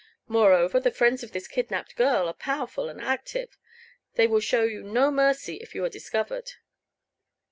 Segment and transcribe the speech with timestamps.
[0.27, 3.59] "Moreover, the friends of this kidnaped girl are powerful and active.
[4.15, 6.53] They will show you no mercy if you are discovered."